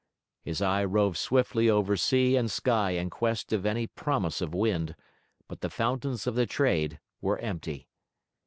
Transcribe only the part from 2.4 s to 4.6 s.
sky in quest of any promise of